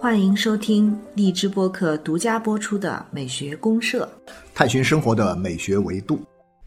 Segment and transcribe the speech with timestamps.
[0.00, 4.08] 欢迎收听荔枝播客独家播出的《美学公社》，
[4.54, 6.24] 探寻生活的美学维度。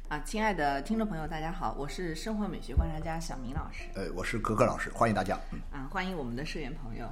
[0.09, 3.85] 啊，亲爱的听众朋友，大家好，我是生活美学观察家小明老师。
[3.95, 5.39] 呃，我是可可老师，欢迎大家。
[5.51, 7.07] 嗯啊，欢迎我们的社员朋友。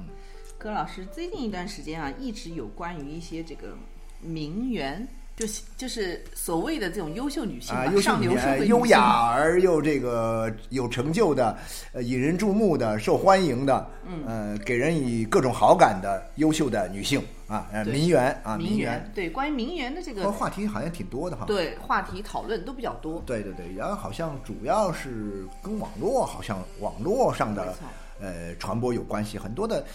[0.57, 3.75] 可老师，最近一段时间啊，一直有关于一些这个
[4.19, 5.07] 名媛。
[5.39, 11.57] 就是就是所谓的这种优秀女性啊，优秀女性，优雅而又这个有成就的，
[11.93, 27.73] 呃，引人注目的，受欢迎的，嗯，呃，给人以各种好感的优秀的女性啊，呃，名媛啊，名媛，对，关于名媛的这个话题好像挺多的哈，对，话题讨论都比较多，对对对，然后好像主要是跟网络好像网络上的
[28.19, 29.85] 呃传播有关系，很多的，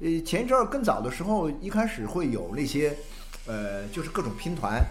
[0.00, 2.96] 呃，前一阵儿更早的时候，一开始会有那些。
[3.46, 4.82] 呃，就是各种拼团，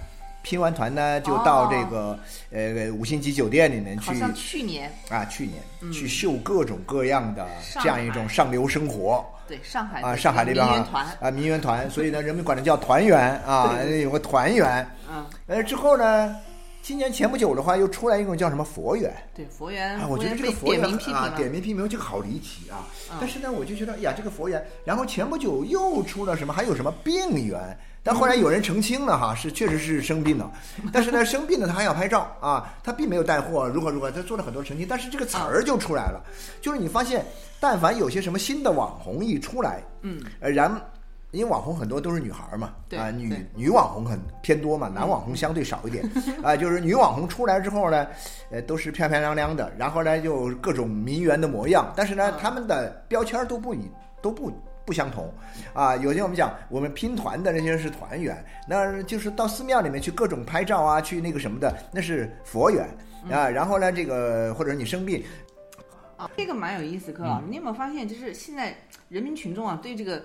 [0.42, 2.20] 拼完团呢，就到这个
[2.52, 4.06] 呃五星级酒店里面去。
[4.06, 7.48] 好像去年啊，去年去秀各种各样的
[7.82, 9.26] 这样一种上流生活。
[9.46, 14.88] 对，上海啊，上海那边啊，啊名媛团，所以呢，人们管它叫团圆啊，有个团圆。
[15.10, 15.26] 嗯。
[15.48, 16.36] 呃，之后呢，
[16.84, 19.10] 今年前不久的话，又出来一种叫什么佛缘。
[19.34, 19.98] 对，佛缘。
[19.98, 22.86] 啊，我觉得这个佛缘啊，点名批评，这个好离奇啊。
[23.22, 27.58] 但是呢，我就觉得，呀，这个佛缘，然后前不久又出了什么，还有什么病缘。
[28.06, 30.52] 但后来有人澄清了哈，是确实是生病了，
[30.92, 36.22] 但是呢，生病了他还要拍照啊，他并没有带货，如何如何，他做了很多澄清，但是这个词儿就出来了，
[36.60, 37.26] 就是你发现，
[37.62, 40.70] 但凡有些什么新的网红一出来，嗯，呃，然，
[41.34, 46.10] 因为网红很多都是女孩嘛，啊，女女网红很偏多嘛，男网红相对少一点，
[46.42, 48.08] 啊，就是女网红出来之后呢，
[48.52, 54.50] 呃，都是漂漂亮亮的，然后呢，就各种名媛的模样，但是呢，他们的标签都不一都不。
[54.86, 55.34] 不相同，
[55.74, 62.86] 啊，有些我们讲我们拼团的那些是团员，那就是到寺庙里面去各种拍照啊，去那个什么的，那是佛缘。
[63.32, 63.48] 啊。
[63.48, 65.24] 然后呢，这个或者你生病，
[66.18, 68.76] 啊，这个蛮有意思，柯老师，你有没有发现，就是现在
[69.08, 70.22] 人民群众啊，对这个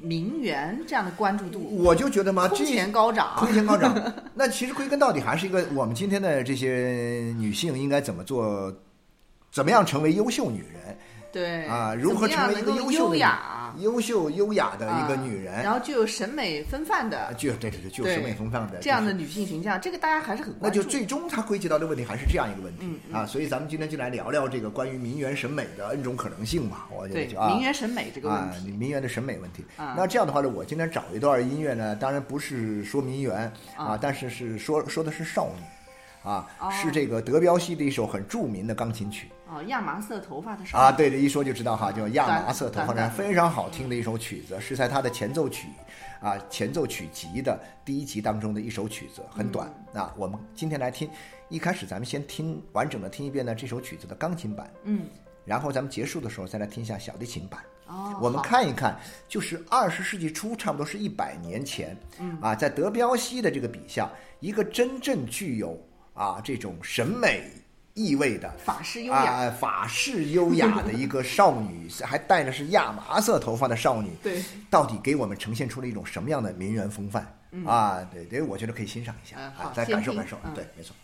[0.00, 3.94] 名媛这样的关注度，我就觉得嘛，空前高涨，空前高涨。
[4.34, 8.72] 那其实归根到底还是一个，我们今天的这些女性应该怎么做，
[9.50, 10.96] 怎么样成为优秀女人。
[11.30, 29.64] 对啊，如何成为一个优秀、优雅、优秀、优雅的一个女人，然后具有审美风范的，具有对对对，具有审美风范的这样的女性形象，这个大家还是很那就最终它归结到的问题还是这样一个问题啊，所以咱们今天就来聊聊这个关于名媛审美的 N 种可能性嘛，我觉得就啊，名媛审美这个问题，名媛的审美问题。
[29.76, 35.62] 那这样的话呢，我今天找一段音乐呢，当然不是说名媛啊，但是是说说的是少女。
[36.24, 39.28] 啊，是这个德彪西的一首很著名的钢琴曲。
[39.50, 45.68] 哦，亚麻色头发的少啊，对，这一说就知道哈，叫亚麻色头发的，非常好听的一首曲子，是在他的前奏曲
[46.20, 49.72] 啊前奏曲集的第一集当中的一首曲子，很短。
[49.92, 51.10] 那我们今天来听，
[51.48, 55.06] 一开始咱们先听完整的听一遍呢这首曲子的钢琴版，嗯，
[55.46, 57.60] 然后咱们结束的时候再来听一下小提琴版。
[57.86, 64.10] 哦，我们看一看，就是二十世纪初，差不多是一百年前，嗯啊，在德彪西的这个笔下，
[64.40, 65.78] 一个真正具有。
[66.12, 67.48] 啊，这种审美
[67.98, 77.26] 意味的法式优雅，法式优雅的一个少女， 还带着是亚麻色头发的少女，对，到底给我们呈现出了一种什么样的名媛风范？
[77.66, 80.94] 啊，对对，我觉得可以欣赏一下，啊，再感受感受，对，没错。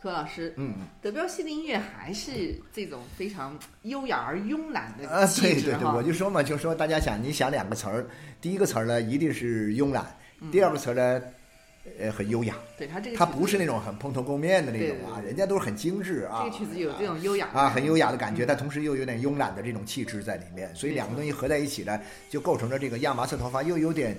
[0.00, 8.06] 柯老师，嗯，德彪西的音乐还是这种非常优雅而慵懒的啊，对对对，我就说嘛，就说大家想，你想两个词儿，
[8.40, 10.04] 第一个词儿呢一定是慵懒，
[10.52, 11.22] 第二个词儿呢，
[11.98, 12.54] 呃，很优雅。
[12.76, 16.42] 对他这个他不是那种很蓬头垢面的那种啊，人家都是很精致啊。
[16.44, 21.98] 这个曲子有这种优雅啊，很优雅的感嗯觉，但同时又有点慵懒的这种气质在里面，所以两个东西合在一起呢，
[22.28, 24.16] 就构成了这个亚麻色头发又有点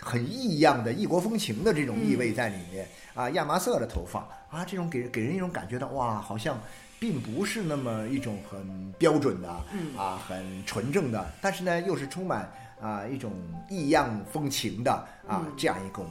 [0.00, 6.58] 很异样的异国风情的这种意味在里面、啊，亚麻色的头发啊，这种给给人一种感觉到哇，好像
[7.00, 12.50] 并不是那么一种很标准的，嗯啊，很纯正的，但是呢，又是充满
[12.80, 13.32] 啊一种
[13.68, 14.92] 异样风情的
[15.26, 16.06] 啊、嗯这样一种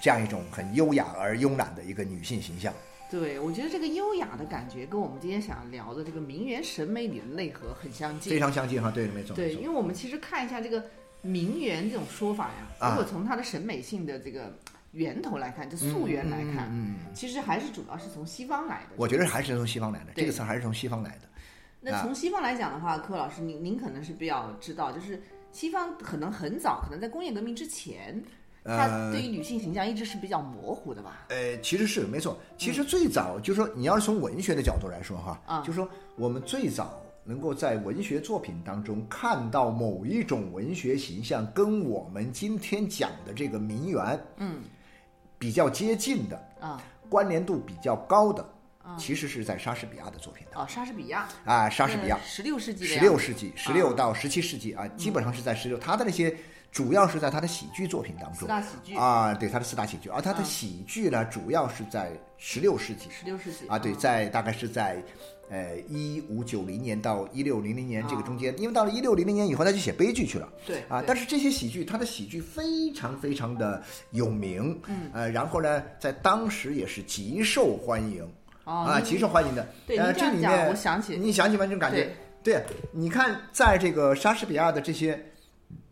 [0.00, 2.72] 这样一种很优雅而慵懒的一个女性形象。
[3.10, 8.30] 对，我觉得这个优雅的感觉跟我们今天想聊的这个名媛审美里的内核很相近。
[8.30, 10.84] 非常相近哈，对，没错，对，因为我们其实看一下这个
[11.22, 14.56] 名媛这种说法呀，啊如果从它的审美性的这个
[14.92, 18.96] 源头来看，就溯源来看，嗯，嗯其实还是主要是从西方来的。
[18.96, 21.28] 我觉得还是从西方来的，这个词还是从西方来的。
[21.80, 25.22] 那从西方来讲的话，柯老师，您您可能是比较知道，就是
[25.52, 28.20] 西方可能很早，可能在工业革命之前，
[28.64, 31.26] 它呃对于女性形象一直是比较模糊的吧？
[31.28, 32.36] 呃，其实是没错。
[32.56, 44.62] 其实最早就是说，你要是从文学的角度来说哈，啊就说我们最早能够在文学作品当中看到某一种文学形象跟我们今天讲的这个名媛，嗯，
[45.38, 46.82] 比较接近的，啊。
[47.10, 48.46] 关联度比较高的，
[48.98, 50.62] 其实是在莎士比亚的作品当中。
[50.62, 52.18] 哦，莎士比亚，啊，莎士比亚。
[52.24, 56.34] 十六世纪十六世纪，十六到十七世纪啊，基本上是在十六，他的那些
[56.70, 58.40] 主要是在他的喜剧作品当中。
[58.40, 63.08] 四大喜剧，啊，对他的四大喜剧，而他的嗯喜剧呢，主要是在十六世纪。
[63.10, 63.66] 十六世纪。
[63.68, 65.02] 啊，对，嗯在大概是在
[65.50, 70.48] 呃一五九零年到一六零零年这个啊中间，因为到了一六零零年以后，他就写悲剧去了。
[70.66, 78.22] 对啊，对但是这些喜剧，他的喜剧非常非常的有名，嗯，呃，然后呢，在当时也是极受欢迎，
[78.64, 79.62] 啊，哦啊极受欢迎的。
[79.62, 81.68] 呃，对呃这里面讲我想起你想起完？
[81.68, 82.62] 这种感觉，对，
[82.92, 85.18] 你看，在这个莎士比亚的这些，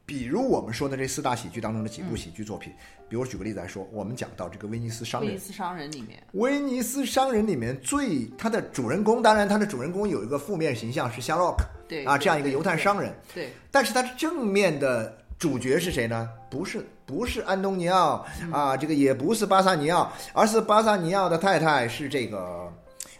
[0.06, 2.72] 比如我们说的这四大喜剧当中的几部喜剧作品，
[3.08, 5.40] 比如举个例子来说，我们讲到这个威尼斯商人威尼。
[5.40, 16.28] 斯商人里面，威尼斯商人里面最他的主人公，当然他的主人公有一个负面形象是夏洛克，啊，对对对这样一个犹太商人，对，但是他的正面的主角是谁呢？
[16.48, 18.52] 不是不是安东尼奥嗯。
[18.52, 22.72] 啊，这个也不是巴萨尼奥，而是巴萨尼奥的太太是这个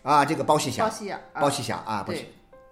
[0.02, 1.40] 啊，这个包西霞，包西霞，啊。
[1.42, 2.18] 包西侠啊，包对。
[2.18, 2.26] 细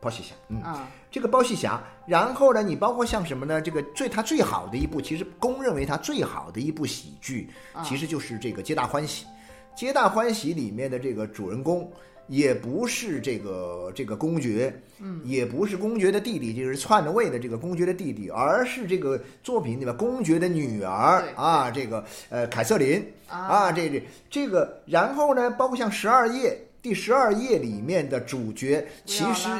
[0.04, 3.60] 包戏侠，嗯，啊，这个包戏侠，然后呢，你包括像什么呢？
[3.60, 9.24] 这个最他最好的一部，其实公认为他最好的一部喜剧，啊其实就是这个《皆大欢喜》。
[9.74, 11.90] 《皆大欢喜》里面的这个主人公。
[12.26, 29.50] 也不是这个这个公爵，嗯，也不是公爵的弟弟，就是篡了位的这个公爵的弟弟，而是这个作品里面公爵的女儿啊，这个呃凯瑟琳啊，这这这个，然后呢，包括像十二夜第十二页里面的主角，其实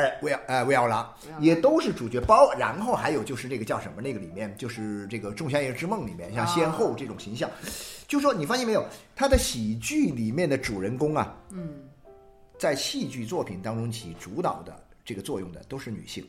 [0.00, 7.50] 哎，威尔哎维奥拉维奥拉也都是主角，包然后还有就是那个叫什么那个里面就是这个《仲夏夜之梦》里面像先后这种形象，
[8.08, 11.74] 就说你发现没有，他的喜剧里面的主人公啊，嗯，
[12.58, 16.24] 在戏剧作品当中起主导的这个作用的都是女性。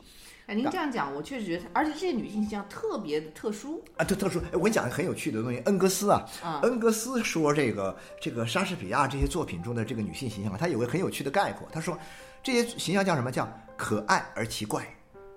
[0.48, 4.40] 哎，您这样讲，我确实觉得，而且这些女性形象特别的特殊，啊，特特殊。
[4.40, 6.60] 哎，我跟你讲个很有趣的东西，恩格斯啊，啊。
[6.64, 11.98] 恩格斯说这个这个莎士比亚这些作品中的这个女性形象啊，他有个很有趣的概括，他说
[12.44, 14.84] 这些形象叫什么叫可爱而奇怪。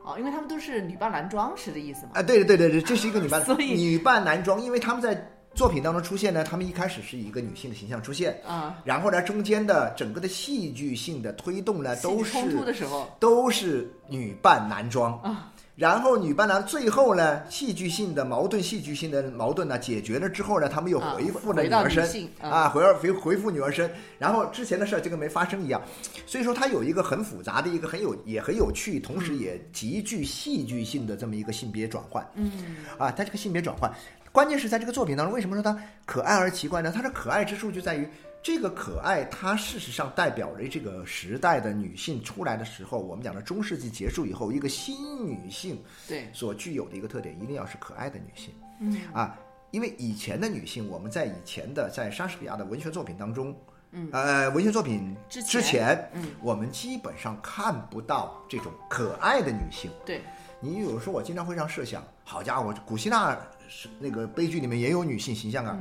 [0.04, 2.12] 哦，因为他们都是女扮男装，是这意思吗？
[2.14, 15.50] 啊，对对对对，这是一个女扮 所以女扮男装，因为他们在作品当中出现呢，他们一开始是以一个女性的形象出现，啊，然后呢，中间的整个的戏剧性的推动呢，都是冲突的时候，都是女扮男装啊。
[15.76, 22.04] 然后女伴郎，最后呢，戏剧性的矛盾，戏剧性的矛盾呢解决了之后呢，他们又啊回复了女儿身
[22.40, 25.82] 啊啊，回而回回复女儿身，然后之前的事儿就跟没发生一样，
[26.26, 32.24] 所以说它有一个很复杂的一个很有也很有趣，同时也极具戏剧性的这么一个性别转换。
[32.34, 32.52] 嗯，
[32.96, 33.92] 啊，它这个性别转换，
[34.30, 35.76] 关键是在这个作品当中，为什么说它
[36.06, 36.92] 可爱而奇怪呢？
[36.94, 38.08] 它的可爱之处就在于
[38.44, 48.52] 这个可爱，它事实上代表着这个时代的女性出来的时候，我们讲的中世纪结束以后，一个新女性对，所具有的一个特点，一定要是可爱的女性。
[48.80, 49.00] 嗯。
[49.14, 49.34] 啊，
[49.70, 53.56] 因为以前的女性，我们在以前的在莎士比亚的文学作品当中，
[53.92, 59.90] 嗯，呃，文学作品之前之前，嗯，我们基本上看不到这种可爱的女性。
[60.04, 60.20] 对，
[60.64, 63.36] 你有时候我经常会这样设想，好家伙，古希腊
[63.68, 65.78] 是那个悲剧里面也有女性形象啊，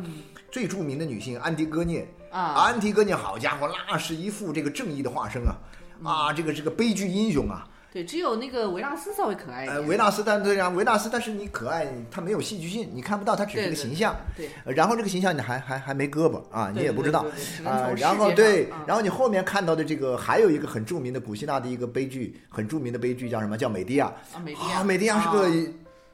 [0.52, 2.40] 最著名的女性安迪戈涅啊。
[2.56, 5.56] 安迪戈涅，好家伙，那是一副这个正义的化身啊，
[6.04, 7.66] 啊，这个这个悲剧英雄啊。
[7.94, 9.88] 对，只有那个维纳斯稍微可爱一呃，点。
[9.88, 14.16] 维纳斯，但对呀，维纳斯，但是你可爱，它没有戏剧性，你看不到，它只是个形象。
[14.36, 17.24] 对，呃然后这个形象你还还还没胳膊啊，你也不知道
[17.64, 23.56] 啊然后对嗯，然后你后面看到的这个还有一个很著名的古希腊的一个悲剧，很著名的悲剧叫什么？
[23.56, 24.12] 叫美狄亚。
[24.34, 25.52] 啊，美狄亚，啊，美狄亚是个啊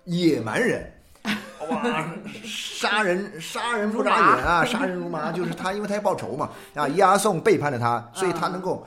[0.03, 0.91] 野蛮人。
[1.69, 2.05] 哇，
[2.43, 8.85] 杀人杀人不眨眼啊，杀人如麻，就是他，因为他要报仇嘛，啊，伊阿宋背叛了他，所以他能够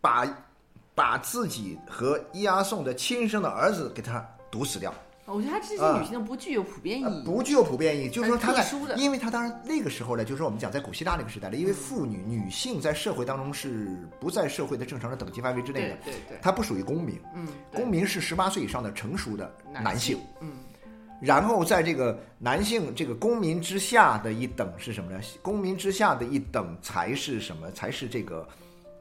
[0.00, 0.24] 把
[1.00, 4.92] 把自己和伊阿宋的亲生的儿子给他毒死掉。
[5.24, 7.04] 我觉得他这些啊女性都不具有普遍意义。
[7.04, 20.52] 呃不具有普遍意义，就是说他在因为他当然那个时候呢，就是说我们讲在古希腊那个时代呢，因为妇女女性在社会当中是不在社会的正常的等级范围之内的，对对对，她不属于公民，嗯，公民是十八岁以上的成熟的男性，嗯，
[21.22, 25.20] 然后在这个男性这个公民之下的一等是什么呢？
[25.40, 27.70] 公民之下的一等才是什么？
[27.70, 28.48] 才是这个，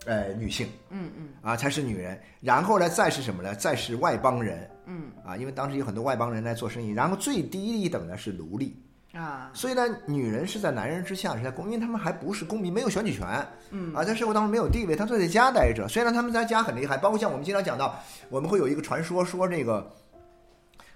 [0.06, 2.20] 呃，女性，嗯嗯啊，才是女人。
[2.41, 3.53] 然后呢，再是什么呢？
[3.56, 6.91] 再是外邦人，嗯啊，因为当时有很多外邦人来做生意。
[6.91, 8.82] 然后最低一等呢是奴隶。
[9.13, 13.27] 啊，所以呢，女人是在男人之下，是在公，因为他们还不是公民，没有选举权，
[13.72, 15.88] 嗯啊，在社会当中没有地位，他坐在家待着。
[15.88, 19.91] 虽然他们在家很厉害，包括像我们经常讲到，我们会有一个传说，说这个，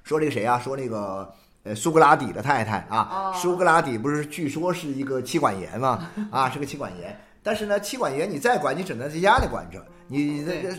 [0.04, 1.34] 说这个谁啊，说那个
[1.64, 10.74] 呃苏格拉底的太太啊，哦苏格拉底不是据说是一个妻管严嘛， 啊，是个妻管严，但是呢，妻管严你再管，你只能在家里管着，你这个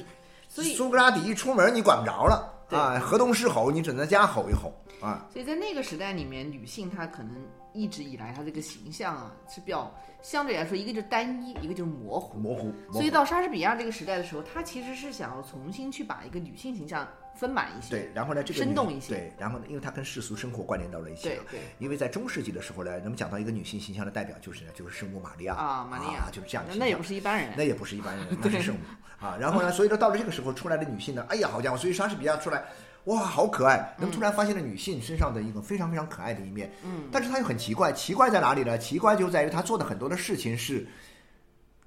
[0.48, 5.28] 所以苏格拉底一出门你管不着了啊，河东狮吼，你只能在家吼一吼啊。
[5.32, 7.36] 所以在那个时代里面，女性她可能
[7.72, 9.92] 一直以来她这个形象啊是比较
[10.22, 12.38] 相对来说，一个就是单一，一个就是模糊。
[12.38, 17.06] 模糊，模所以到莎士比亚这个时代的时候，他其实是想要重新去把一个女性形象
[17.36, 17.90] 丰满一些。
[17.90, 21.34] 对，然后呢，这个生动一些对，然后呢，因为它跟世俗生活关联到了一起了。
[21.50, 26.74] 对对因为在中世纪的时候呢，人们讲到一个女性形象的代表就是呢，就是圣母玛利亚啊，玛利亚就是这样的。
[26.74, 27.52] 那也不是一般人。
[27.56, 28.80] 那也不是一般人， 那是圣母
[29.26, 29.36] 啊。
[29.38, 31.76] 然后呢，所以说到了这个时候出来的女性呢，哎呀，好家伙！
[31.76, 32.62] 所以莎士比亚出来，
[33.04, 33.94] 哇，好可爱。
[33.98, 36.70] 那么突然发现了女性身上的一个非常非常可爱的一面。
[36.84, 37.08] 嗯。
[37.12, 38.78] 但是她又很奇怪，奇怪在哪里呢？
[38.78, 40.86] 奇怪就在于她做的很多的事情是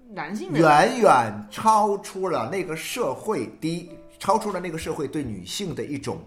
[0.09, 6.21] 男性的远远超出了那个社会第一，超出了那个社会对女性的一种，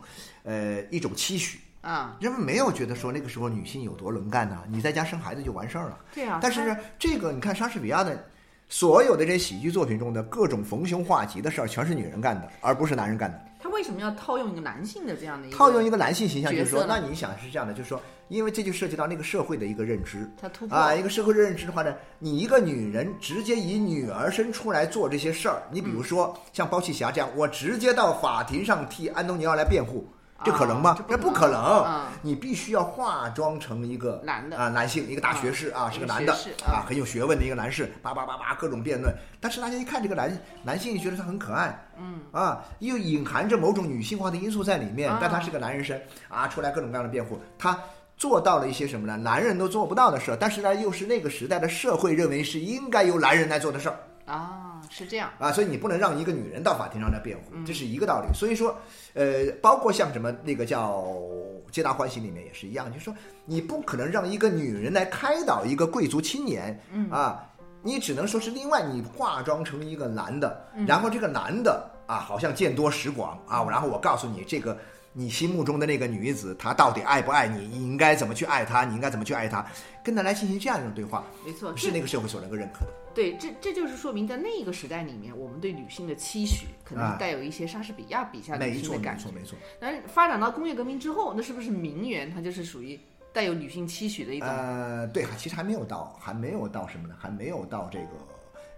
[0.44, 1.58] 呃，一种期许。
[1.82, 5.98] 啊，人们没有觉得说那个时候女性有多能干呐、你在家生孩子就完事儿了。
[6.14, 6.38] 对啊。
[6.42, 8.22] 但是，这个你看莎士比亚的
[8.68, 13.40] 所有的这些喜剧作品中的各种逢凶化吉的事儿，全是女人干的，而不是男人干的。
[13.80, 20.30] 他为什么要套用一个男性的这样的一个套用一个男性形象，就是说，那你想是这样的，就是说，因为这就涉及到那个社会的一个认知。
[20.38, 30.06] 他突破啊，一个社会认知的话呢，你一个女人直接以女儿身出来做这些事儿，你比如说、像包气霞这样，我直接到法庭上替安东尼奥来辩护，
[30.44, 30.94] 这可能吗？
[30.98, 31.86] 这这不可能
[32.22, 36.32] 你必须要化妆成一个男的啊，男性，一个大学士啊，啊是个男的
[36.64, 39.14] 啊很有学问的一个男士，叭叭叭叭各种辩论。
[39.40, 47.78] 但是大家一看这个男男性，就觉得他很可爱，嗯啊，又隐含着某种女性化的因素在里面，啊但他是个男人身啊，出来各种各样的辩护，他。
[48.16, 49.16] 做到了一些什么呢？
[49.16, 53.96] 男人都做不到的事儿，但是呢，又是那个时代的社会认为是应该由男人来做的事儿
[54.30, 55.30] 啊，是这样。
[55.38, 58.28] 啊，所以你不能让一个女人到法庭上来辩嗯护，这是一个道理。
[58.32, 58.76] 所以说，
[59.14, 61.02] 呃，包括像什么那个叫
[61.72, 67.44] 《皆大欢喜》里面也是一样，就是说你不可能让一个女人来开导一个贵族青年，嗯啊，
[67.82, 74.78] 你只能说是另外你化妆成一个男的，嗯然后这个男的啊，好像见多识广啊，然后我告诉你这个。
[75.12, 77.66] 你心目中的那个女子，她到底爱不爱你？
[77.66, 78.84] 你应该怎么去爱她？
[78.84, 79.66] 你应该怎么去爱她？
[80.04, 82.92] 跟她来进行这样一种对话，没错，是那个社会所能够认可的。
[83.12, 89.40] 对，这这就是说明在那个时代里面，我们对女性的期许可能带有一些莎士比亚笔下女没错，性的感觉没错，。
[89.40, 89.58] 没错。
[89.80, 92.98] 但是发展到工业革命之后，那是不是名媛她就是属于
[93.32, 94.48] 带有女性期许的一种？
[94.48, 97.16] 呃，对，其实还没有到，还没有到什么呢？
[97.18, 98.06] 还没有到这个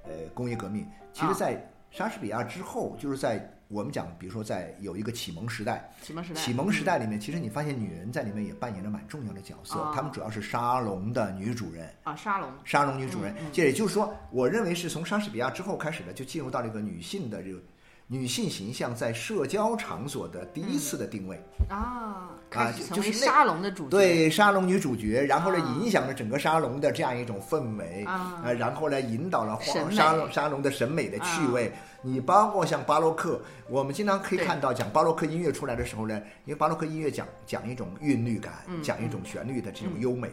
[0.04, 0.86] 呃工业革命。
[1.12, 3.38] 其实，啊在莎士比亚之后，就是在
[3.72, 9.92] 我们讲，比如说在有一个启蒙时代，启蒙时代，启蒙时代里面，其实你发现女人在里面也扮演了蛮重要的角色，啊。
[9.94, 11.88] 她们主要是沙龙的女主人。
[12.02, 17.58] 啊，沙龙，沙龙女主嗯人，这也就是说，我认为是从莎士比亚之后开始的，就进入到了一个女性的这个
[18.06, 21.40] 女性形象在社交场所的第一次的定位。
[21.70, 25.78] 啊，啊就就是沙龙的主角，对沙龙女主角，然后呢，啊。
[25.80, 28.42] 影响了整个沙龙的这样一种氛围啊。
[28.44, 31.72] 呃然后呢，引导了黄沙龙沙龙的审美的趣味。
[32.02, 40.28] 你包括像巴洛克，我们经常可以看到讲巴洛克音乐出来的时候呢，因为巴洛克音乐讲讲一种韵律感，嗯讲一种旋律的这种优美。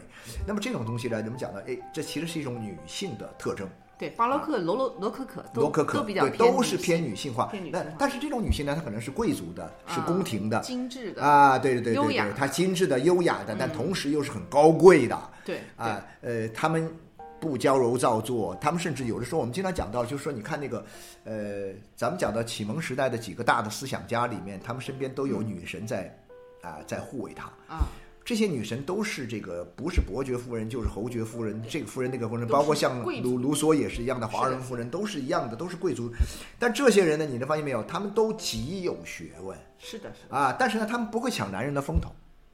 [0.46, 3.68] 那么这种东西呢，你们讲到，哎，这其实是一种女性的特征。
[3.96, 15.30] 对，巴洛克、罗罗罗可可都罗可可都比较对都是偏女性化，那但是这种女性呢，她可能是贵族的，是啊宫廷的，精致的，啊，对对对对她精致的、优雅的，但同时又是很高贵的。
[15.44, 16.90] 对啊，呃，他们
[17.40, 20.84] 不娇柔造作，他们甚至有的时候我们经常讲到，就是说你看那个，
[21.24, 26.14] 呃，咱们讲到启蒙时代的几个大的思想家里面，他们身边都有女神在
[26.62, 27.46] 啊、在护卫他。
[27.66, 27.88] 啊，
[28.22, 36.12] 这些女神都是这个，不是伯爵夫人就是侯爵夫人，这个夫人那个夫人，包括像卢卢梭也是一样的，华人夫人都是一样的，都是贵族。
[36.58, 42.10] 但这些人呢，你能发现没有，他们都极有学问是的，是的，啊，但是呢，他们不会抢男人的风头。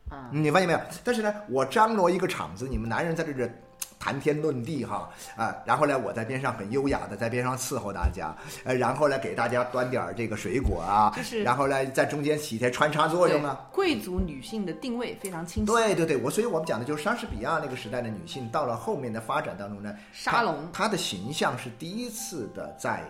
[0.09, 0.81] 啊，你发现没有？
[1.02, 3.50] 但是呢，我张罗一个场子，你们男人在这儿
[3.99, 8.35] 谈天论地哈啊，然后呢，我在边上很优雅的在边上伺候大家，
[8.65, 13.69] 呃，然后呢给大家端点儿这个水果啊，就是然后呢在中间起一些穿插作用啊。
[13.73, 15.73] 贵族女性的定位非常清晰。
[15.73, 23.03] 对对对，我所以我们讲的就是莎士比亚那个时代的女性，到了后面的发展当中呢，沙龙她她的形象是第一次的在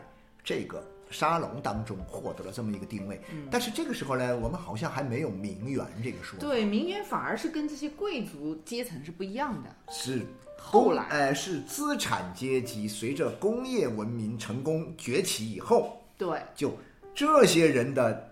[0.43, 3.21] 这个沙龙当中获得了这么一个定位。
[3.33, 6.47] 嗯但是这个时候呢，我们好像还没有名媛这个说法。
[6.47, 9.71] 对，名媛反而是跟这些贵族阶层是不一样的。
[9.89, 10.23] 是
[10.59, 16.77] 后来哎呃是资产阶级随着工业文明成功崛起以后，对就
[17.15, 18.29] 这些人的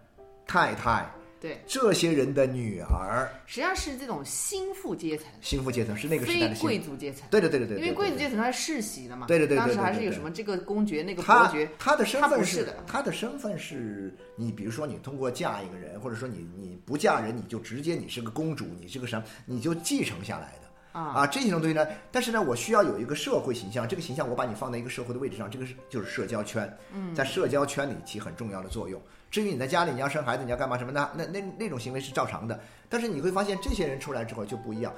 [0.47, 1.09] 太太，
[1.45, 7.29] 对，这些人的女儿，实际上是这种心腹阶层，心腹阶层是那个时代非的贵族阶层。
[7.31, 12.83] 对对对对对，因为贵族阶层它是世袭的嘛，对对对对当时还是有什么这个公爵那个伯爵，他的身份是的。
[12.87, 20.99] 他的身份是你比如说你通过嫁一个人，或者说你你不嫁人，你就直接你是个公主，你是个什么，你就继承下来的。
[20.99, 21.27] 啊。
[21.27, 28.99] 这种东西呢，但是呢，我需要有一个社会形象，这个形象我把你放在一个社会的位置上，这个是就是社交圈，嗯，在社交圈里起很重要的作用。
[29.35, 32.57] 至于你在家里你要生孩子，你要干嘛什么的，那那那种行为是照常的。
[32.89, 34.95] 但是你会发现这些人出来之后就不一样。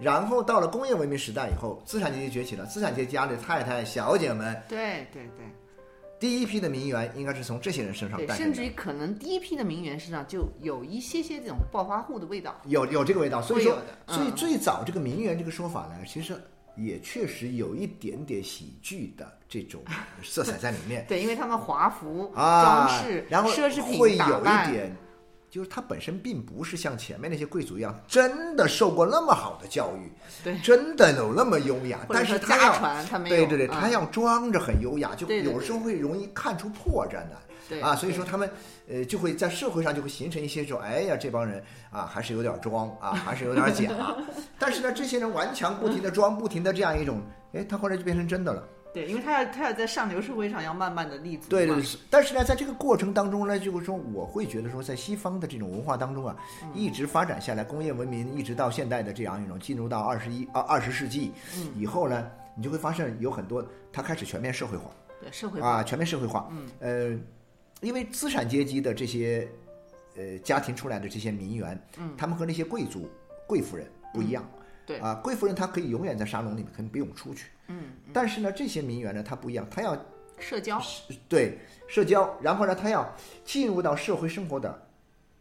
[0.00, 5.44] 然后到了工业文明时代以后，资产阶级崛起了，资产阶级家里的太太、小姐们，对对对
[6.18, 12.58] 第一批的名媛应该是从这些人身上对，诞生的，甚至于可能第一批的名媛身上就有一些些这种暴发户的味道。
[12.64, 13.42] 有有这个味道。
[13.42, 16.34] 所以说所以最早这个名媛这个说法呢，其实
[16.76, 19.82] 也确实有一点点喜剧的这种
[20.22, 24.96] 色彩在里面对，因为他们华服、啊装饰、，然后奢侈会品打有一，点。
[25.50, 30.10] 就是他本身并不是像前面那些贵族一样，真的受过那么好的教育，
[30.42, 33.36] 对真的有那么优雅，但是他要传，他没有。
[33.36, 37.36] 对对对，嗯他要装着很优雅，就有时候会容易看出破绽来。
[37.68, 38.50] 对啊，所以说他们
[38.88, 43.90] 呃就会在社会上就会形成一些说，哎呀，这帮人啊还是有点装啊，还是有点假。
[44.58, 47.20] 但是呢，这些人顽强不停的装，不停的这样一种，
[47.52, 48.68] 哎，他后来就变成真的了。
[48.92, 51.48] 对，因为他要他要在上流社会上要慢慢的立足。
[51.48, 64.88] 对对，是但是呢，在这个过程当中呢，就是说，我会觉得说，在西方的这种文化当中啊，嗯一直发展下来，工业文明一直到现代的这样一种进入到二十一啊二十世纪嗯以后呢，你就会发现有很多他开始全面社会化。
[65.20, 66.48] 对社会啊，全面社会化。
[66.52, 67.18] 嗯，呃，
[67.84, 69.46] 因为资产阶级的这些
[70.16, 73.08] 呃家庭出来的这些名媛，嗯，他们和那些贵族
[73.46, 74.48] 贵夫人不一样。
[74.86, 74.98] 对。
[74.98, 77.46] 啊，贵夫人她可以永远在沙龙里面，可能不用出去。
[77.68, 79.96] 嗯，但是呢，这些名媛呢，她不一样，她要
[80.38, 80.80] 社交，
[81.28, 83.06] 对社交，然后呢，她要
[83.44, 84.86] 进入到社会生活的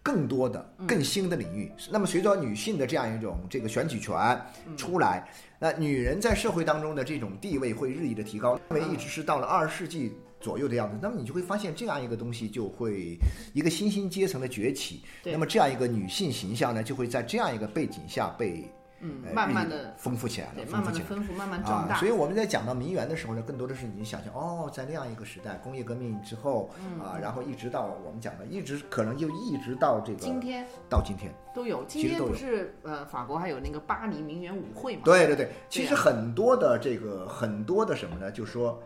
[0.01, 1.71] 更多的、更新的领域。
[1.91, 4.41] 那么，随着女性的这样一种这个选举权
[4.77, 5.27] 出来，
[5.59, 10.99] 那女人在社会当中的这种地位会日益的提高，因为一直是到了二十世纪左右的样子。
[11.01, 13.17] 那么，你就会发现这样一个东西就会
[13.53, 15.01] 一个新兴阶层的崛起。
[15.23, 18.69] 对那么，这样一个女性形象呢，就会在这样一个背景下被
[19.05, 20.53] 嗯呃，慢慢的丰富起来了。
[20.71, 22.07] 慢慢的丰富，慢慢壮大啊，所。
[22.07, 31.33] 以我们在讲到名媛的时候呢，更多的是你想象哦，在那样一个时代，工业革命之后、嗯啊，然后一直到我们讲的，一直可能就一直到这个今天到今天。
[31.53, 35.01] 都有，今其实都有天不是呃，法国还有那个巴黎名媛舞会嘛？
[35.03, 38.31] 对对对，其实很多的这个很多的什么呢？
[38.31, 38.81] 就说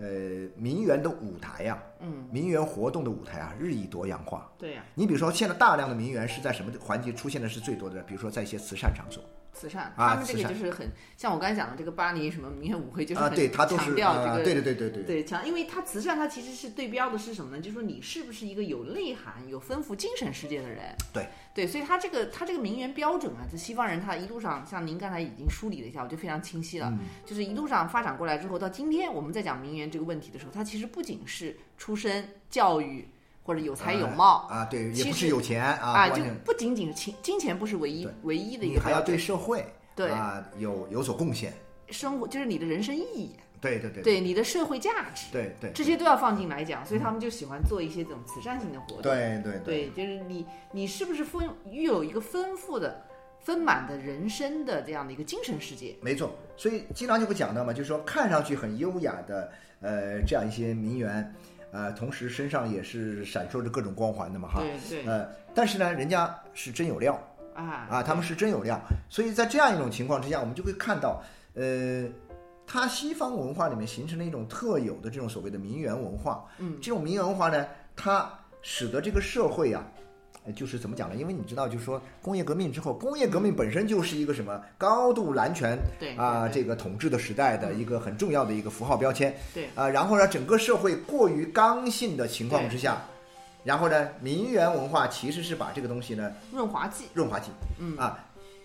[0.00, 4.50] 呃，名媛的舞台呀、嗯，名媛活动的舞台啊，日益多样化。
[4.58, 8.02] 对呀，你比如说，现在大量的名媛是在什么环节出现的是最多的？
[8.04, 17.62] 比如说在一些慈善场所慈善，啊他们这个就是很像我刚才讲的这个巴黎什么名媛舞会，就是啊，很对，它都强调这个对对对对对对，强，因为它慈善，它其实是对标的是什么呢？
[17.62, 20.94] 就是说你是不是一个有内涵、有丰富精神世界的人？
[21.12, 26.88] 对对，所以他这个他这个名媛标准啊，这西方人他一路上，像您刚才已经梳理了一下，我就非常清晰了。
[26.90, 33.08] 嗯就是一路上发展过来之后，到今天我们在讲名媛这个问题的时候，他其实不仅是出身、教育
[33.50, 34.46] 或者有才有貌。
[34.48, 41.52] 啊，对，也不是有钱啊，啊，就不仅仅是金金钱不是唯一唯一的一你个你，还要对社会对啊有有所贡献，
[41.88, 49.02] 生活就是你的人生意义，对对对对你的社会价值，对对这些都要放进来讲，所以他们就喜欢做一些这种慈善性的活动。
[49.02, 53.04] 对对对，就是你你是不是丰拥有一个丰富的、
[53.40, 55.96] 丰满的人生的这样的一个精神世界？
[56.00, 61.34] 没错，所以经常就会讲到嘛，就是说看上去很优雅的呃这样一些名媛，
[61.72, 67.18] 呃，同时身上也是闪烁着各种光环的嘛哈，对对呃，但是呢，人家是真有料
[67.54, 71.22] 啊啊，他们是真有料，所以在这样一种情况之下，我们就会看到，
[71.54, 72.08] 呃，
[72.66, 76.44] 它西方文化里面形成了一种特有的这种所谓的名媛文化。
[76.58, 78.30] 嗯，这种名媛文化呢，它
[78.62, 79.84] 使得这个社会啊。
[80.44, 81.14] 呃就是怎么讲呢？
[81.16, 89.34] 因为你知道，就是说工业革命之后，工业革命本身就是一个什么高度男权对啊、这个统治的时代的一个很重要的一个符号标签。
[89.54, 93.02] 对啊、然后呢，整个社会过于刚性的情况之下，
[93.64, 98.18] 然后呢，名媛文化其实是把这个东西呢润滑剂润滑剂，嗯啊，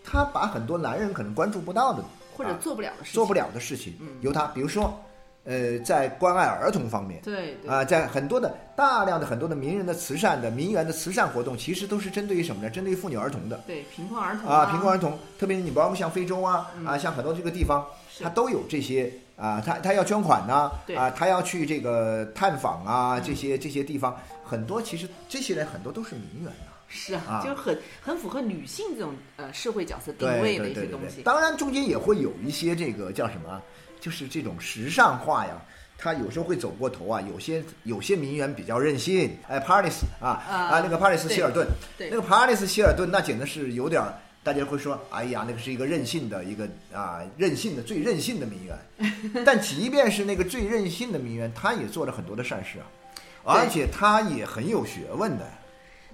[0.04, 4.98] 他把很多男人可能关注不到的啊或者做不了的事情，做不了的事情，由他，比如说，
[5.46, 7.22] 呃，在关爱儿童方面。
[7.22, 7.70] 对对。
[7.72, 12.70] 啊、在很多的大量的很多的名人的慈善的名媛的慈善活动，其实都是针对于什么呢？
[12.70, 13.58] 针对于妇女儿童的。
[13.68, 18.24] 对，贫困儿童啊，贫困儿童，特别是你包括像非洲啊、啊，像很多这个地方，是。
[18.24, 20.96] 它都有这些啊，他他要捐款呐、对。
[20.96, 26.74] 啊，他要去这个探访啊，这些这些地方，很多其实这些人很多都是名媛啊。
[26.88, 27.42] 是啊，啊。
[27.44, 31.22] 就是很很符合女性这种呃社会角色定位的一些东西。
[31.22, 33.62] 当然中间也会有一些这个叫什么啊，
[34.06, 35.54] 就是这种时尚化呀。
[35.98, 41.66] 他有时候会走过头啊，有些有些名媛比较任性，哎，帕里斯啊啊啊，那个帕里斯对希尔顿，
[41.98, 44.14] 对那个帕里斯希尔顿那简直是有点儿，
[44.44, 48.78] 大家会说，哎呀，那个是一个任性的一个啊，任性的最任性的名媛。
[49.46, 55.46] 但即便是那个最任性的名媛，她也做了很多的善事啊，而且她也很有学问的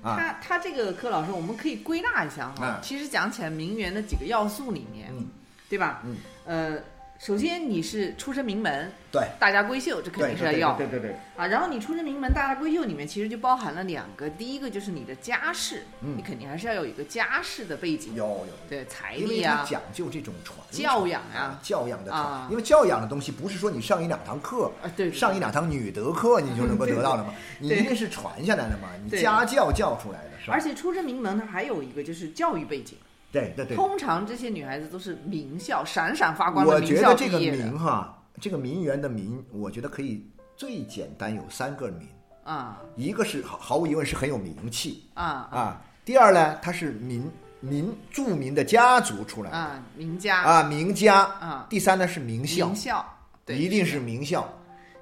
[0.03, 0.15] 啊。
[0.15, 2.65] 他他这个柯老师，我们可以归纳一下哈。
[2.65, 5.27] 啊其实讲起来，名媛的几个要素里面，嗯
[5.67, 6.03] 对吧？
[6.05, 6.17] 嗯。
[6.43, 6.77] 呃，
[7.23, 10.73] 首先你是出身名门，对，大家闺秀，这肯定是要。
[10.73, 11.45] 对对对对，啊。
[11.45, 16.17] 然后你出身名门，大家闺秀里面其实就包含了两个，第一个就是你的家世，嗯。
[16.17, 18.47] 你肯定还是要有一个家世的背景，有有。
[18.67, 22.47] 对财力啊，讲究这种传教养啊，教养的传啊。
[22.49, 25.19] 因为教养的东西不是说你上一两堂课，啊对对对。
[25.19, 30.55] 上一两堂女德课你就能够得到了嘛， 你对一定是传下来的嘛，你家教教出来的是吧？
[30.55, 30.59] 而？
[30.59, 32.97] 且出身名门，它还有一个就是教育背景。
[33.31, 40.25] 对对对，通常这些女孩子都是名校，闪闪发光的我名校觉得这个名哈，这个名媛的名，我觉得可以
[40.57, 42.07] 最简单有三个名，
[42.43, 53.05] 啊一个是毫毫无疑问是很有名气啊啊，第二呢，她是名名著名的家族出来啊，名家啊，名家啊，第三呢是名校名，校，
[53.45, 54.47] 对，一定是名校。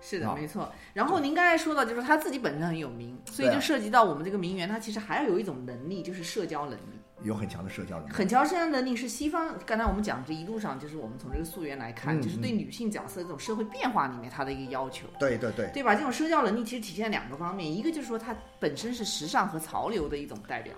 [0.02, 0.72] 是的，啊没错。
[0.94, 6.99] 然后您刚才说到，就是他自己本身很有名，所以就涉及到我们这个名媛，她其实还要有一种能力，就是社交能力。
[7.24, 8.12] 有很强的社交能力。
[8.14, 15.08] 很强社交能力是西方，刚才我们讲这一路上，就是我们从这个溯源来看，嗯就是对女性角色这种社会变化里面她的一个要求。
[15.20, 15.96] 对对对，对吧？
[15.96, 20.74] 这种社交能力其实体现两个方面，一个就是说它本身是时尚和潮流的一种代表，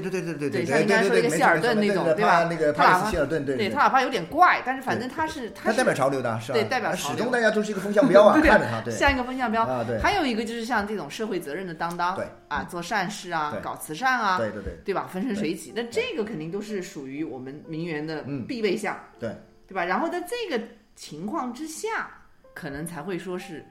[0.00, 6.58] 对对对对对对对像你刚才说一个希尔顿那种对吧那个他哪怕帕里斯希尔顿，对对他哪怕有点怪，但是反正他是他代表潮流的，是吧？
[6.58, 9.62] 对代表潮始流终大家都是一个风向标啊， 对看着他，对像一个风向标。
[9.64, 15.08] 啊，对还有一个就是像这种社会责任的担当，对啊，做善事啊，搞慈善啊，对对对对吧？
[15.12, 19.30] 风生水起，那这个肯定都是属于我们名媛的嗯必备项，对，
[19.66, 19.84] 对吧？
[19.84, 20.62] 然后在这个
[20.94, 22.08] 情况之下，
[22.54, 23.64] 可能才会说是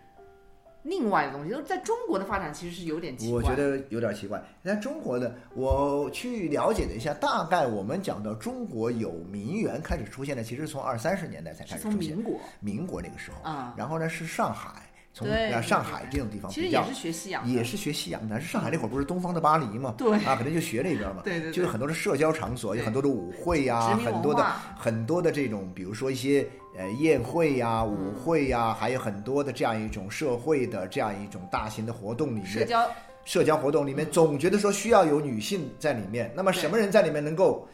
[0.83, 1.49] 另外的东西。
[1.49, 4.41] 就是在中国的发展其实是有点奇怪，我觉得有点奇怪。
[4.63, 14.82] 在中国的，我去了解了一下，大概我们讲到中国有名媛开始出现的，其实从二三十年代才开始出现，民国民国那个时候啊，然后呢是上海，
[15.13, 19.93] 从啊上海这种地方比较其实也是学西洋的，也是学西洋的，是上海那会儿不是东方的巴黎嘛？
[19.95, 21.21] 对啊，可能就学那边嘛。
[21.25, 24.43] 对对对就是很多的社交场所，有很多的舞会呀、很多的
[24.75, 32.89] 很多的这种，比如说一些呃宴会呀、嗯舞会呀，还有很多的这样一种社会的这样一种大型的活动里面，社交
[33.23, 36.31] 社交活动里面，总觉得说需要有女性在里面。
[36.35, 37.67] 那么什么人在里面能够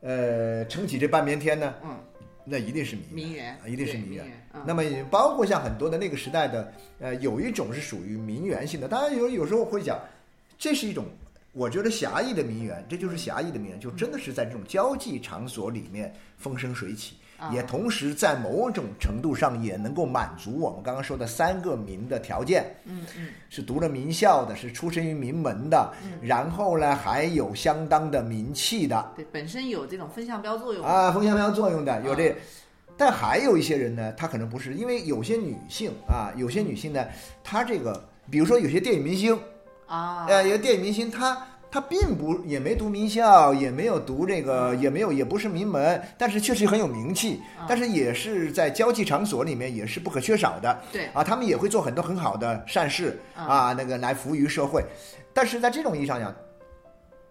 [0.00, 1.72] 呃撑起这半边天呢？
[1.84, 1.96] 嗯，
[2.44, 4.26] 那一定是名名媛啊一定是名媛。
[4.66, 9.98] 那么也包括像很多的那个时代的，呃，有一种是属于名媛性的，当然有有时候会讲，
[10.58, 11.06] 这是一种
[11.52, 30.84] 我觉得狭义的名媛，这就是狭义的名媛，就真的是在这种交际场所里面风生水起，啊也同时在某种程度上也能够满足我们刚刚说的三个民的条件，嗯嗯，是读了名校的，是出身于名门的，然后呢还有相当的名气的，对，本身有这种风向标作用。
[30.84, 32.36] 啊，风向标作用的有这啊，
[32.96, 37.04] 但还有一些人呢，他可能不是，因为有些女性啊，有些女性呢，
[37.42, 39.38] 她这个，比如说有些电影明星，
[39.86, 41.46] 啊，呃，有些电影明星她。
[41.70, 50.82] 她并不也没读名校，也没有读这个，也没有也不是名门，但是确实很有名气，但是也是在交际场所里面也是不可缺少的。
[50.90, 54.84] 对啊，他们也会做很多很好的善事啊，那个来服务于社会。
[55.32, 56.34] 但是在这种意义上讲，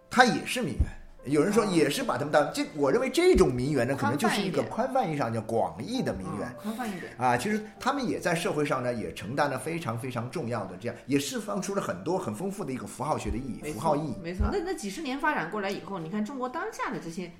[0.09, 0.98] 他也是名媛。
[1.25, 7.37] 有人说啊也是把他们当这，我认为这种名媛呢，可能就是一个宽宽泛意义上叫广义的名媛嗯宽泛一点，啊。
[7.37, 14.15] 其实他们也在社会上呢，也承担了非常非常重要的这样，也释放出了很多很丰富的一个符号学的意义、符号意义。
[14.23, 14.45] 没错。
[14.45, 17.31] 啊那那几十年发展过来以后，你看中国当下的这些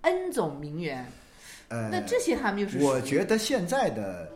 [0.00, 1.06] N 种名媛，
[1.68, 4.28] 呃，那这些他们又是我觉得现在的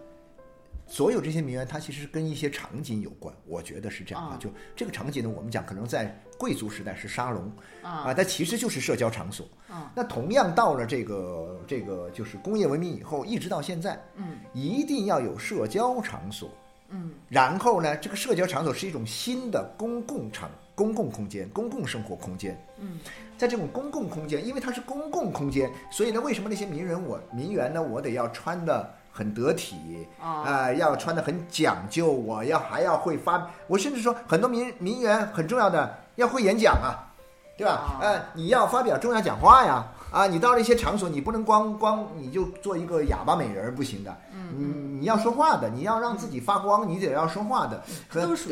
[0.86, 3.34] 所有这些名媛，它其实是跟一些场景有关。
[3.44, 7.50] 我觉得是这样的，啊就这个场景呢，我们讲可能在贵族时代是沙龙
[7.82, 9.46] 啊它其实就是社交场所。
[9.68, 16.50] 啊那同样到了这个这个就是工业文明以后，一直到现在，嗯一定要有社交场所。
[16.88, 22.56] 嗯然后呢，这个社交场所是一种新的公共场、公共空间、公共生活空间。
[22.78, 23.00] 嗯，
[23.36, 37.08] 在这种公共空间，因为它是公共空间，所以呢，为什么那些名人我名媛呢，我得要穿的很得体啊呃要穿的很讲究，我要还要会发，我甚至说很多名名媛很重要的要会演讲啊，
[37.56, 37.72] 对吧？
[37.72, 39.86] 啊呃，你要发表重要讲话呀。
[40.12, 47.82] 啊，你到了一些场所，你不能光光你就做一个哑巴美人儿不行的，嗯，你你要说话的，你要让自己发光，你得要说话的，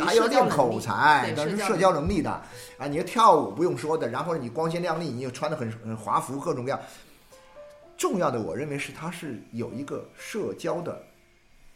[0.05, 2.31] 还要练口才，对社交那是社交能力的
[2.77, 2.87] 啊。
[2.87, 6.79] 你要跳舞不用说的，然后你光鲜亮丽，你又穿的很很华服，各种各样。
[7.97, 11.03] 重要的，我认为是它是有一个社交的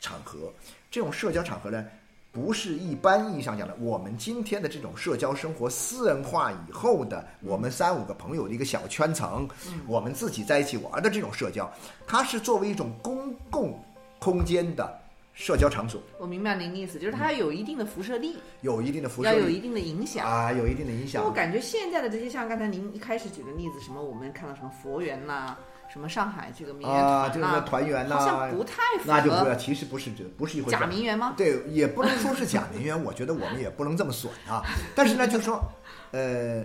[0.01, 0.53] 场合，
[0.91, 1.85] 这种社交场合呢，
[2.33, 9.49] 不是一般意义上讲的我们今天的这种社交生活私人化以后的我们三五个朋友的一个小圈层，
[9.87, 11.73] 我们自己在一起玩的这种社交，
[12.07, 13.83] 它是作为一种公共
[14.19, 14.98] 空间的
[15.39, 20.27] 社交场所，我明白您的意思，就是它有一定的辐射力，有一定的辐射力要有一定的影响。
[20.27, 21.31] 啊，有一定的影响我。
[21.31, 25.57] 感觉现在的这些，像刚才您一开始举的例子，什么我们看到什么佛缘呐、
[25.93, 30.87] 什么上海这个名媛啊，团呐、就是团圆呐、好像不太符那就不要，其实不是这不是一回事假。
[30.87, 31.35] 名媛吗？
[31.37, 34.65] 对，也不能说是假名媛，我觉得我们也不能这么损啊。
[34.93, 35.63] 但是呢，就是说，
[36.11, 36.65] 呃，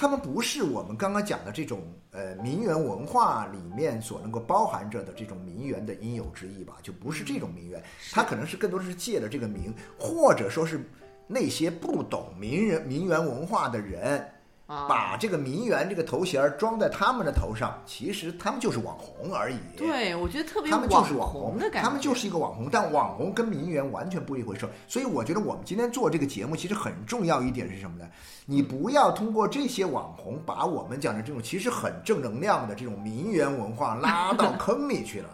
[0.00, 1.80] 他们不是我们刚刚讲的这种
[2.12, 7.82] 呃名媛文化里面所能够包含着的这种名媛的应有之义吧，就不是这种名媛，
[8.12, 10.88] 他可能是更多的是借了这个名，或者说是
[11.26, 14.24] 那些不懂名人名媛文化的人。
[14.68, 19.56] 啊，把这个名媛这个头衔儿装在他们的头上，其实他们就是网红而已。
[19.78, 24.68] 对，我觉得特别他们就是网红的感觉，他们就是一个网红，但网红跟名媛完全不一回事。
[24.86, 28.06] 所以我觉得我们今天做这个节目，其实很重要一点是什么呢？
[28.44, 35.30] 你不要通过这些网红把我们讲的这种其实很正能量的这种名媛文化拉到 坑里去了。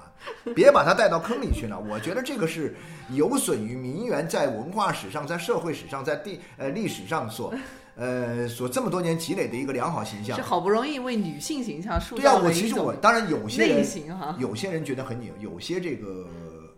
[0.54, 2.74] 别把它带到坑里去了，我觉得这个是
[3.10, 7.52] 有损于名媛在文化史上、在社会史上、在地呃历史上所
[7.96, 10.42] 呃所这么多年积累的一个良好形象是。
[10.42, 16.26] 好不容易为女性形象塑对啊，我其实我当然有些类人型哈，有些人觉得很牛，有些这个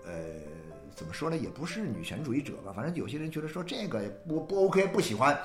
[0.04, 0.12] 呃
[0.94, 5.38] 怎么说呢，也不是女权主义者吧，反正有些人觉得说这个不不 OK，不喜欢，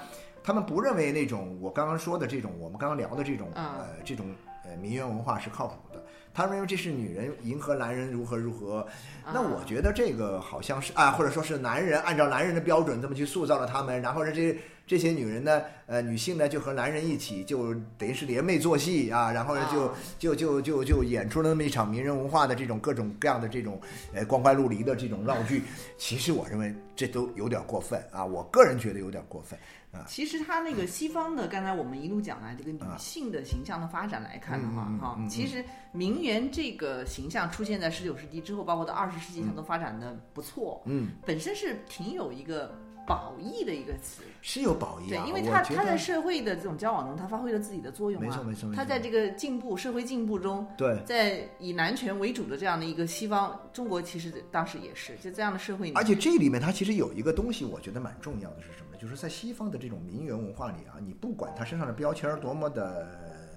[0.43, 4.27] 他们不认为那种我刚刚说的这种我们刚刚聊的这种、啊呃这种
[4.65, 6.00] 呃名媛文化是靠谱的。
[6.33, 8.87] 他们认为这是女人迎合男人如何如何，
[9.33, 19.95] 那我觉得这个好像是啊，或者说是男人按照男人的标准这么去塑造了他们，然后呢这这些女人呢，呃女性呢就和男人一起就等于是联袂做戏啊，然后呢就啊。
[20.19, 23.81] 就就就就演出了那么一场名人文化的这种各种各样的这种
[24.13, 25.63] 呃光怪陆离的这种闹剧。
[25.97, 29.57] 其实我认为这都有点过分啊，我个人觉得有点过分
[29.91, 30.05] 啊。
[30.07, 51.01] 其实它那个西方的，刚才我们一路讲来这个女啊性的形象的发展来看的话，哈、嗯嗯嗯嗯其实名媛这个形象出现在十九世纪之后，包括到二十世纪，它都发展的不错，嗯，本身是挺有一个褒义的一个词，是有褒义啊，，对因为我觉得它它在社会的这种交往中，他发挥了自己的作用啊，没错没错没错它在这个进步社会进步中，对。
[51.05, 58.97] 在以男权为主的这样的一个西方，中国其实当时也是，就这样的社会，而且这里面它其实有一个东西，我觉得蛮重要的是什么呢？
[59.01, 63.07] 就是在西方的这种名媛文化里啊，你不管他身上的标签多么的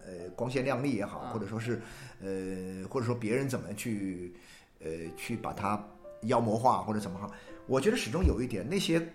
[0.06, 1.80] 呃光鲜亮丽也好，啊或者说是
[2.20, 4.34] 呃或者说别人怎么去
[4.80, 5.82] 呃去把它
[6.22, 7.30] 妖魔化或者怎么好，
[7.66, 9.06] 我觉得始终有一点，那些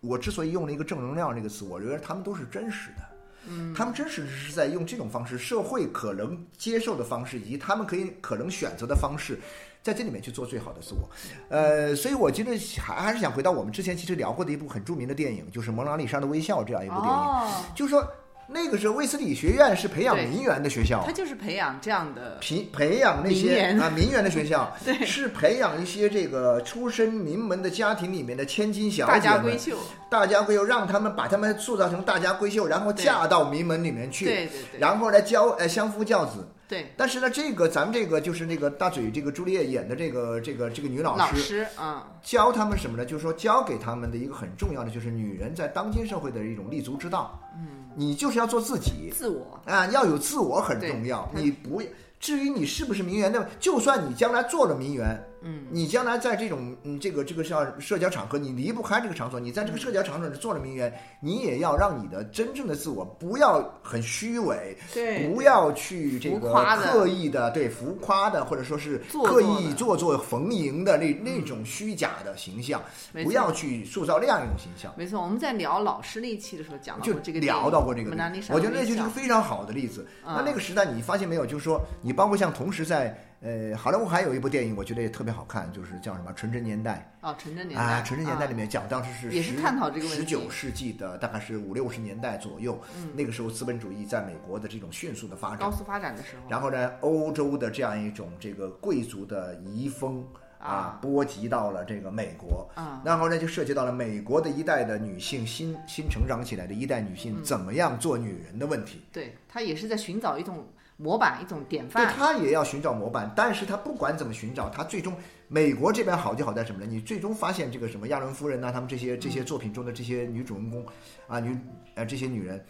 [0.00, 3.02] 我之所以用了一个正能量这个词，我认为他们都是真实的。
[3.48, 9.38] 嗯，他们真实是在用这种方式，社会可能接受的方式，以及他们可以可能选择的方式，
[9.82, 11.08] 在这里面去做最好的自我。
[11.48, 17.10] 呃，所以我觉得还还是想回到我们之前其实聊过的一部很著名的电影，就是《蒙娜丽莎的微笑》这样一部电影。
[17.10, 18.06] 哦，就是说，
[18.52, 29.76] 那个时候卫斯理学院是培养名媛的学校它，就是培养这样的培培养那些啊名媛的学校， 对是培养一些这个出身名门的家庭里面的千金小姐大家闺秀，
[30.10, 36.46] 大家闺秀，让他们把他们塑造成大家闺秀，然后嫁到名门里面去，对对对，然后来教呃相夫教子。
[36.68, 43.04] 对但是呢，这个咱们这个就是那个大嘴这个朱丽叶演的这个这个这个女老老师，师啊，教他们什么呢？
[43.04, 47.40] 就是说教给他们的一个很重要的，就是女人在当今社会的一种立足之道。
[47.56, 51.28] 嗯，你就是要做自己自我，啊，要有自我很重要。
[51.34, 51.82] 你不
[52.18, 72.82] 至于你是不是名媛，那么就算你将来做了名媛，嗯，你将来在这种嗯这个这个叫社交场合，你离不开这个场所，你在这个社交场所里做了名媛，你也要让你的真正的自我不要很虚伪，对不要去这个刻意的对浮夸的，或者说是刻意做做逢迎的那那种虚假的形象，
[73.24, 74.92] 不要去塑造那样一种形象。
[74.96, 78.10] 没错，我们在聊老师那一期的时候讲到就这个聊到过这个
[78.50, 80.06] 我觉得那就是个非常好的例子。
[80.26, 81.44] 嗯那那个时代，你发现没有？
[81.44, 92.78] 就是说，你包括像同时在呃好莱坞还有一部电影，我觉得也特别好看，就是叫什么《纯真年代哦，纯真》年代啊，《纯真年代》里啊面讲当时是也是探讨这个问题十九世纪的大概是五六十年代左右，
[93.14, 100.22] 那个时候资本主义在美国的这种迅速的发展高，速发展的时候，然后呢，欧洲的这样一种这个贵族的遗风
[100.58, 109.00] 啊，波及到了这个美国啊，然后呢，就涉及到了美国的一代的女性新新成长起来的一代女嗯性怎么样做女人的问题。
[109.10, 110.66] 对她也是在寻找一种
[111.00, 112.14] 模板，一种典对，范。
[112.14, 115.16] 她也要寻找模板，但是他不管怎么寻找，他最终
[115.48, 116.86] 美国这边好就好在什么呢？
[116.86, 120.84] 你最终发现这个什么亚伦夫人呐、他们这些这些作品中的这些女主人公
[121.26, 121.56] 啊，女
[121.94, 122.62] 呃这些女人，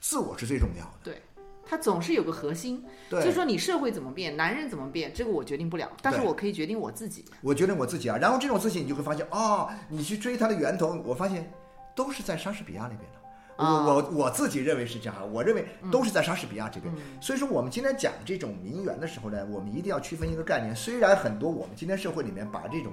[0.00, 0.92] 自我是最重要的。
[1.04, 1.20] 对，
[1.66, 7.26] 他总是有个核心，对，就说你社会怎么变，男人怎么变，这个我决定不了，但是我可以决定我自己。
[7.42, 11.52] 我决定我自己啊，然后这种自信你就会发现哦、你去追它的源头，我发现
[11.94, 13.18] 都是在莎士比亚那边的。
[13.58, 16.94] 我啊我我自己认为是这样，我认为都是在莎士比亚这边。
[17.20, 20.74] 所以说，我们今天讲这种名媛的时候呢，我们一定要区分一个概念。
[20.76, 22.92] 虽然很多我们今天社会里面把这种，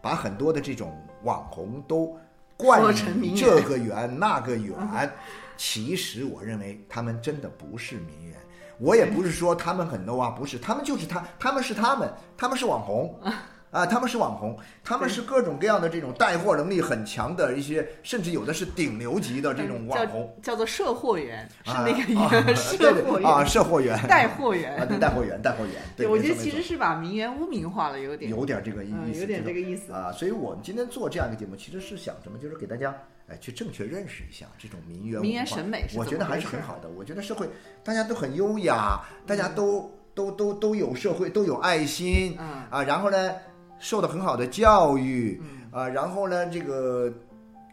[0.00, 2.16] 把很多的这种网红都
[2.56, 2.80] 冠
[3.20, 5.12] 以这个圆那个圆，
[5.56, 8.36] 其实我认为他们真的不是名媛。
[8.78, 13.18] 我也不是说他们很 low 啊，不是，他们就是他，他们是他们，他们是网红。
[13.76, 24.88] 啊，他们是网红，他们是各种各样的这种带货能力很强的一些，甚至有的是顶流级的这种网红，叫叫做社货员，是啊那个啊员，对社货员啊，员，社货员， 带货啊，员。
[24.88, 28.30] 对，带货员，带货员，对，我觉得其实是把名媛污名化了，有点。
[28.30, 29.92] 有点这个意嗯，思，有点这个意思。
[29.92, 32.94] 啊，所以我们今天做这样一个节目，其实是想什么，就是给大家
[33.28, 36.88] 哎去正确认识一下这种名媛名媛审美是我觉得还是很好的。
[36.88, 37.48] 我觉得社会
[37.84, 43.32] 大家都很优雅，大家都都都都有社会都有爱心，嗯啊，然后呢
[43.78, 47.12] 受到很好的教育，啊，然后呢这个。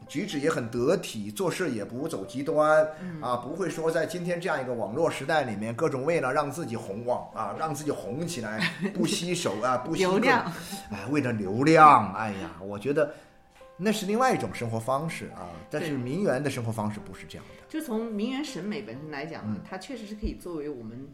[0.05, 10.51] 举止也很得体，做事也不走极端，嗯啊，不会说在今天这样一个网络时代里面，各种为了让自己红网啊，让自己红起来， 不惜手啊，不惜各种流量，
[10.91, 13.11] 哎，为了流量，哎呀，我觉得
[13.77, 15.49] 那是另外一种生活方式啊。
[15.71, 17.63] 但是名媛的生活方式不是这样的。
[17.69, 21.07] 就从名媛审美本身来讲嗯呢，它确实是可以作为我们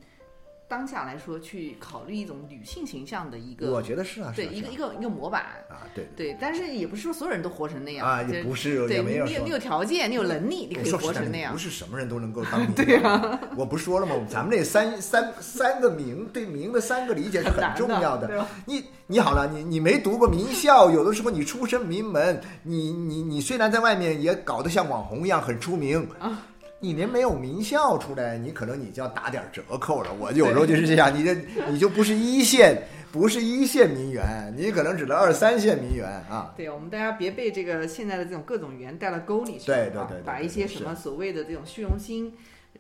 [0.70, 5.42] 当下来说去考虑一种女性形象的一个我觉得是啊，是对一个一个一个模板。
[5.68, 11.58] 啊，对对，但是也不是说所有人都活成那样啊，也不是，对也没有你你有你有条件，你有能力，你可以活成那样不。
[11.58, 12.66] 是什么人都能够当。
[12.74, 14.16] 对啊，我不说了吗？
[14.30, 18.48] 咱们这三三三个名对名的三个理解是很重要的。
[18.66, 26.46] 你你好了，你你没读过名校，有的时候你出身名门，你你你虽然在外面也搞得像网红一样很出名啊。
[26.80, 30.14] 你连没有名校出来，你可能你就要打点折扣了。
[30.14, 31.36] 我有时候就是这样，你这
[31.70, 36.54] 你就不是一线，不是一线名媛，你可能只能二三线名媛啊。
[36.56, 42.34] 对，我们大家别被这个现在的这种各种语言带到沟里去，啊对对对对把一些什么所谓的这种虚荣心，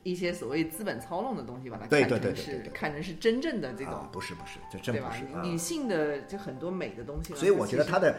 [0.03, 5.23] 一些所谓资本操弄的东西，把它看成是看成是真正的这种啊，，不是不是，这真对吧不是？
[5.35, 5.41] 啊。
[5.43, 8.15] 女性的就很多美的东西呢，所以我觉得其实它的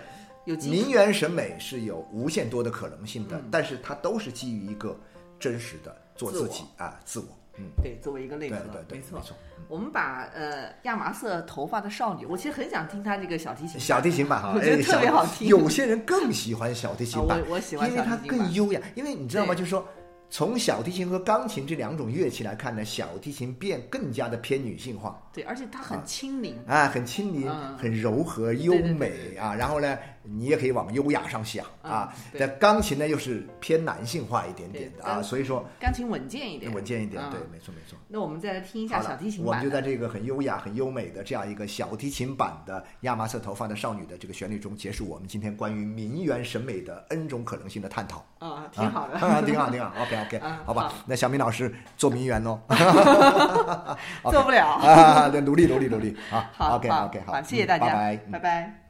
[0.69, 4.95] 名媛审美是有无限多的可能性的，嗯但是它都是基于一个
[5.41, 7.27] 真实的做自己啊，自我。
[7.59, 9.25] 嗯，对作为一个内对核，对对，没错没。
[9.25, 9.37] 错。
[9.69, 18.81] 我们把呃亚麻色头发的少女，我其实很想听她这个小提琴，小提琴版 哈，我觉得哎特别好听有些人更喜欢小提琴啊，版，我我喜欢因为它更优雅。
[18.95, 19.55] 因为你知道吗？
[19.55, 19.85] 就是说，
[20.31, 25.21] 从小提琴和钢琴这两种乐器来看呢，小提琴变更加的偏女性化。
[25.33, 29.55] 对，而且它很轻灵，啊，很轻灵，嗯很柔和、优对对美啊。
[29.55, 32.13] 然后呢，你也可以往优雅上想啊。
[32.15, 37.23] 嗯对但钢琴呢，又是偏男性化一点点的啊，所以说钢琴稳健一点，稳健一点。
[37.23, 37.99] 嗯对，没错没错。
[38.09, 39.63] 那我们再来听一下小提琴版我们。
[39.63, 48.25] 就在这个很优雅、很优美的这样一个小提琴版的亚麻色头发的少女的这个旋律中，结束我们今天关于名媛审美的 N 种可能性的探讨。
[48.39, 49.15] 啊，挺好的。
[49.21, 49.93] 啊，挺好，挺好。
[50.03, 50.95] OK OK，嗯好吧好。
[51.07, 52.61] 那小明老师做名媛哦，
[54.31, 54.67] 做不了。
[54.67, 56.51] 啊，努力努力努力啊。
[56.53, 58.15] 好 OK OK 好，谢谢嗯大家，拜拜。
[58.27, 58.90] 嗯拜拜